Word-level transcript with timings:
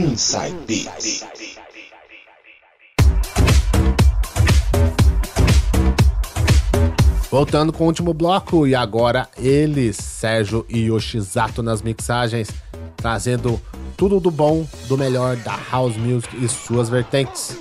Inside 0.00 0.56
Beats. 0.66 1.26
Voltando 7.30 7.70
com 7.70 7.84
o 7.84 7.86
último 7.86 8.14
bloco, 8.14 8.66
e 8.66 8.74
agora 8.74 9.28
eles, 9.36 9.98
Sérgio 9.98 10.64
e 10.70 10.86
Yoshizato 10.86 11.62
nas 11.62 11.82
mixagens, 11.82 12.48
trazendo 12.96 13.60
tudo 13.94 14.18
do 14.18 14.30
bom, 14.30 14.66
do 14.88 14.96
melhor 14.96 15.36
da 15.36 15.58
House 15.70 15.98
Music 15.98 16.34
e 16.42 16.48
suas 16.48 16.88
vertentes. 16.88 17.58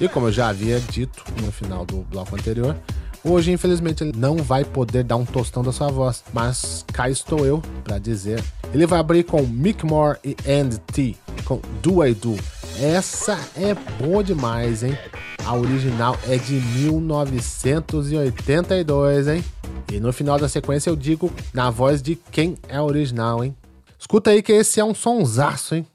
E 0.00 0.08
como 0.08 0.28
eu 0.28 0.32
já 0.32 0.48
havia 0.48 0.78
dito 0.78 1.24
no 1.42 1.50
final 1.50 1.84
do 1.84 2.02
bloco 2.02 2.36
anterior, 2.36 2.76
hoje 3.24 3.50
infelizmente 3.50 4.04
ele 4.04 4.16
não 4.16 4.36
vai 4.36 4.64
poder 4.64 5.02
dar 5.02 5.16
um 5.16 5.24
tostão 5.24 5.60
da 5.60 5.72
sua 5.72 5.88
voz, 5.88 6.22
mas 6.32 6.84
cá 6.92 7.10
estou 7.10 7.44
eu 7.44 7.60
para 7.82 7.98
dizer. 7.98 8.40
Ele 8.72 8.86
vai 8.86 9.00
abrir 9.00 9.24
com 9.24 9.42
Mick 9.42 9.84
Moore 9.84 10.20
e 10.24 10.36
And 10.48 10.68
T, 10.92 11.16
com 11.44 11.60
Do 11.82 12.06
I 12.06 12.14
Do. 12.14 12.36
Essa 12.78 13.38
é 13.56 13.74
boa 14.02 14.24
demais, 14.24 14.82
hein? 14.82 14.96
A 15.44 15.54
original 15.54 16.18
é 16.28 16.36
de 16.36 16.54
1982, 16.54 19.28
hein? 19.28 19.44
E 19.92 19.98
no 19.98 20.12
final 20.12 20.38
da 20.38 20.48
sequência 20.48 20.90
eu 20.90 20.96
digo 20.96 21.32
na 21.52 21.70
voz 21.70 22.00
de 22.00 22.16
quem 22.30 22.56
é 22.68 22.80
original, 22.80 23.44
hein? 23.44 23.54
Escuta 23.98 24.30
aí 24.30 24.42
que 24.42 24.52
esse 24.52 24.80
é 24.80 24.84
um 24.84 24.94
sonsaço, 24.94 25.74
hein? 25.74 25.86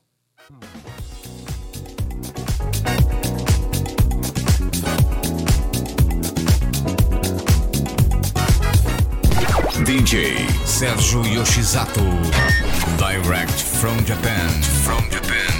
DJ 9.95 10.35
Sérgio 10.65 11.23
Yoshizato. 11.23 12.03
Direct 12.97 13.61
from 13.79 14.03
Japan. 14.03 14.49
From 14.83 15.09
Japan. 15.09 15.54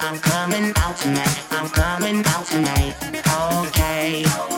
I'm 0.00 0.18
coming 0.18 0.72
out 0.76 0.96
tonight. 0.96 1.38
I'm 1.50 1.68
coming 1.68 2.24
out 2.26 2.46
tonight. 2.46 2.94
Okay. 3.68 4.51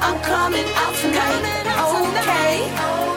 I'm 0.00 0.20
coming 0.22 0.66
out 0.76 0.94
tonight. 0.96 1.44
Okay. 2.20 3.13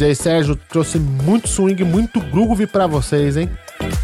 DJ 0.00 0.14
Sérgio 0.14 0.56
trouxe 0.56 0.98
muito 0.98 1.46
swing, 1.46 1.84
muito 1.84 2.20
groove 2.20 2.66
pra 2.66 2.86
vocês, 2.86 3.36
hein? 3.36 3.50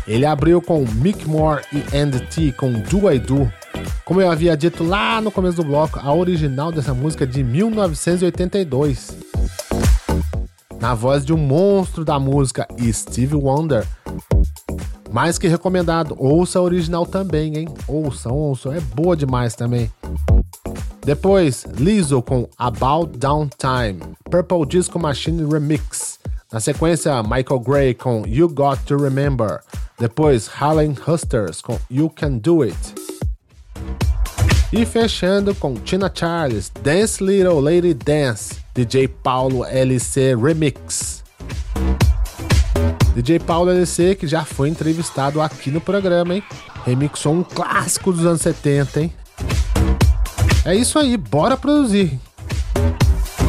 Ele 0.06 0.26
abriu 0.26 0.61
com 0.61 0.85
Mick 0.96 1.26
Moore 1.26 1.62
e 1.72 1.96
Andy 1.96 2.20
T 2.20 2.52
com 2.52 2.70
Do 2.70 3.11
I 3.11 3.18
Do. 3.18 3.50
Como 4.04 4.20
eu 4.20 4.30
havia 4.30 4.54
dito 4.54 4.85
lá 4.85 5.22
no 5.22 5.30
começo 5.30 5.56
do 5.56 5.64
bloco, 5.64 5.98
a 5.98 6.12
original 6.12 6.70
dessa 6.70 6.92
música 6.92 7.24
é 7.24 7.26
de 7.26 7.42
1982. 7.42 9.16
Na 10.78 10.94
voz 10.94 11.24
de 11.24 11.32
um 11.32 11.38
monstro 11.38 12.04
da 12.04 12.18
música, 12.18 12.68
Steve 12.92 13.35
Wonder. 13.35 13.87
Mais 15.11 15.38
que 15.38 15.48
recomendado, 15.48 16.14
ouça 16.18 16.59
a 16.59 16.62
original 16.62 17.06
também, 17.06 17.56
hein? 17.56 17.68
Ouçam, 17.88 18.35
ouçam, 18.35 18.70
é 18.70 18.80
boa 18.80 19.16
demais 19.16 19.54
também. 19.54 19.90
Depois, 21.07 21.64
Lizzo 21.79 22.21
com 22.21 22.49
About 22.59 23.16
Downtime, 23.16 24.01
Purple 24.29 24.66
Disco 24.66 24.99
Machine 24.99 25.49
Remix. 25.49 26.19
Na 26.53 26.59
sequência, 26.59 27.23
Michael 27.23 27.61
Gray 27.61 27.95
com 27.95 28.25
You 28.27 28.49
Got 28.49 28.79
to 28.87 28.97
Remember. 28.97 29.61
Depois, 30.01 30.51
Harlem 30.61 30.97
Husters 31.07 31.61
com 31.61 31.79
You 31.88 32.11
Can 32.11 32.38
Do 32.38 32.62
It. 32.62 32.77
E 34.73 34.85
fechando 34.85 35.55
com 35.55 35.75
Tina 35.75 36.11
Charles, 36.12 36.73
Dance 36.83 37.23
Little 37.23 37.61
Lady 37.61 37.95
Dance, 37.95 38.57
DJ 38.75 39.07
Paulo 39.07 39.64
LC 39.64 40.35
Remix. 40.35 41.23
DJ 43.14 43.38
Paulo 43.38 43.71
LC 43.71 44.16
que 44.16 44.27
já 44.27 44.45
foi 44.45 44.71
entrevistado 44.71 45.40
aqui 45.40 45.71
no 45.71 45.81
programa, 45.81 46.35
hein? 46.35 46.42
Remixou 46.85 47.33
um 47.33 47.45
clássico 47.45 48.12
dos 48.12 48.27
anos 48.27 48.40
70, 48.42 49.03
hein? 49.03 49.12
É 50.66 50.74
isso 50.74 50.98
aí, 50.98 51.16
bora 51.16 51.57
produzir. 51.57 52.18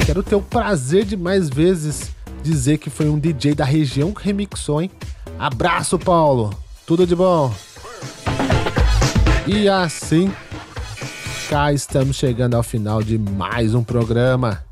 Quero 0.05 0.21
ter 0.21 0.35
o 0.35 0.41
prazer 0.41 1.03
de 1.03 1.17
mais 1.17 1.49
vezes 1.49 2.11
dizer 2.43 2.77
que 2.77 2.91
foi 2.91 3.09
um 3.09 3.17
DJ 3.17 3.55
da 3.55 3.65
região 3.65 4.13
que 4.13 4.23
remixou, 4.23 4.83
hein? 4.83 4.91
Abraço, 5.39 5.97
Paulo. 5.97 6.53
Tudo 6.85 7.07
de 7.07 7.15
bom. 7.15 7.51
E 9.47 9.67
assim, 9.67 10.31
cá 11.49 11.73
estamos 11.73 12.17
chegando 12.17 12.53
ao 12.53 12.61
final 12.61 13.01
de 13.01 13.17
mais 13.17 13.73
um 13.73 13.83
programa. 13.83 14.63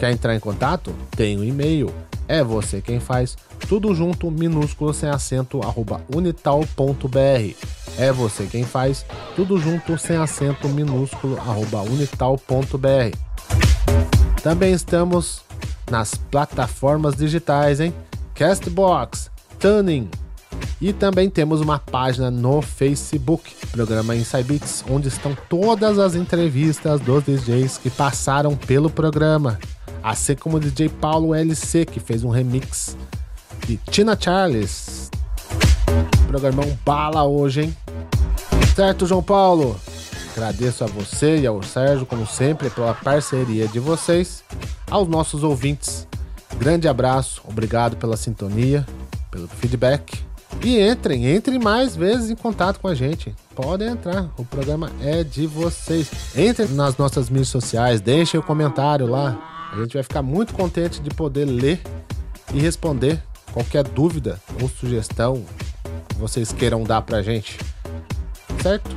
Quer 0.00 0.10
entrar 0.10 0.34
em 0.34 0.40
contato? 0.40 0.92
Tem 1.12 1.38
um 1.38 1.44
e-mail. 1.44 1.94
É 2.26 2.42
você 2.42 2.80
quem 2.80 2.98
faz. 2.98 3.36
Tudo 3.68 3.94
junto, 3.94 4.32
minúsculo, 4.32 4.92
sem 4.92 5.08
acento, 5.08 5.62
arroba 5.62 6.00
unital.br. 6.12 7.67
É 7.98 8.12
você 8.12 8.46
quem 8.46 8.64
faz. 8.64 9.04
Tudo 9.34 9.58
junto, 9.58 9.98
sem 9.98 10.16
acento, 10.16 10.68
minúsculo, 10.68 11.36
arroba 11.36 11.82
unital.br. 11.82 13.16
Também 14.40 14.72
estamos 14.72 15.42
nas 15.90 16.14
plataformas 16.14 17.16
digitais, 17.16 17.80
hein? 17.80 17.92
Castbox, 18.34 19.30
Tuning. 19.58 20.08
E 20.80 20.92
também 20.92 21.28
temos 21.28 21.60
uma 21.60 21.80
página 21.80 22.30
no 22.30 22.62
Facebook, 22.62 23.52
programa 23.72 24.14
Inside 24.14 24.44
Beats, 24.44 24.84
onde 24.88 25.08
estão 25.08 25.36
todas 25.48 25.98
as 25.98 26.14
entrevistas 26.14 27.00
dos 27.00 27.24
DJs 27.24 27.78
que 27.78 27.90
passaram 27.90 28.56
pelo 28.56 28.88
programa, 28.88 29.58
assim 30.02 30.36
como 30.36 30.56
o 30.56 30.60
DJ 30.60 30.88
Paulo 30.88 31.34
LC, 31.34 31.84
que 31.84 31.98
fez 31.98 32.22
um 32.22 32.30
remix 32.30 32.96
de 33.66 33.76
Tina 33.90 34.16
Charles. 34.18 35.10
Programão 36.28 36.78
bala 36.84 37.24
hoje, 37.24 37.62
hein? 37.62 37.76
Certo, 38.78 39.06
João 39.06 39.24
Paulo? 39.24 39.76
Agradeço 40.36 40.84
a 40.84 40.86
você 40.86 41.38
e 41.38 41.46
ao 41.48 41.60
Sérgio, 41.64 42.06
como 42.06 42.24
sempre, 42.24 42.70
pela 42.70 42.94
parceria 42.94 43.66
de 43.66 43.80
vocês. 43.80 44.44
Aos 44.88 45.08
nossos 45.08 45.42
ouvintes, 45.42 46.06
grande 46.58 46.86
abraço, 46.86 47.42
obrigado 47.48 47.96
pela 47.96 48.16
sintonia, 48.16 48.86
pelo 49.32 49.48
feedback. 49.48 50.22
E 50.62 50.78
entrem, 50.78 51.34
entrem 51.34 51.58
mais 51.58 51.96
vezes 51.96 52.30
em 52.30 52.36
contato 52.36 52.78
com 52.78 52.86
a 52.86 52.94
gente. 52.94 53.34
Podem 53.52 53.88
entrar, 53.88 54.30
o 54.38 54.44
programa 54.44 54.92
é 55.02 55.24
de 55.24 55.44
vocês. 55.44 56.08
Entrem 56.36 56.68
nas 56.68 56.96
nossas 56.96 57.28
mídias 57.28 57.48
sociais, 57.48 58.00
deixem 58.00 58.38
o 58.38 58.44
comentário 58.44 59.08
lá. 59.08 59.70
A 59.72 59.76
gente 59.80 59.94
vai 59.94 60.04
ficar 60.04 60.22
muito 60.22 60.54
contente 60.54 61.02
de 61.02 61.10
poder 61.10 61.46
ler 61.46 61.82
e 62.54 62.60
responder 62.60 63.20
qualquer 63.52 63.82
dúvida 63.82 64.40
ou 64.62 64.68
sugestão 64.68 65.44
que 66.08 66.14
vocês 66.14 66.52
queiram 66.52 66.84
dar 66.84 67.02
pra 67.02 67.22
gente. 67.22 67.58
Certo? 68.62 68.90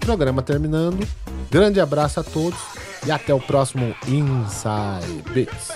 Programa 0.00 0.42
terminando. 0.42 1.06
Grande 1.50 1.80
abraço 1.80 2.20
a 2.20 2.22
todos 2.24 2.58
e 3.06 3.10
até 3.10 3.32
o 3.34 3.40
próximo 3.40 3.94
Inside 4.06 5.22
Beats. 5.32 5.70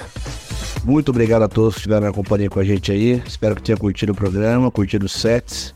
Muito 0.84 1.10
obrigado 1.10 1.42
a 1.42 1.48
todos 1.48 1.74
que 1.74 1.80
estiveram 1.80 2.06
na 2.06 2.12
companhia 2.12 2.50
com 2.50 2.60
a 2.60 2.64
gente 2.64 2.92
aí. 2.92 3.22
Espero 3.26 3.56
que 3.56 3.62
tenham 3.62 3.78
curtido 3.78 4.12
o 4.12 4.14
programa, 4.14 4.70
curtido 4.70 5.06
os 5.06 5.12
sets. 5.12 5.72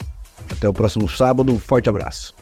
Até 0.50 0.68
o 0.68 0.72
próximo 0.72 1.08
sábado. 1.08 1.52
Um 1.52 1.58
forte 1.58 1.88
abraço. 1.88 2.34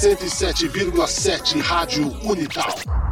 107,7 0.00 1.60
Rádio 1.60 2.06
Unital. 2.22 3.07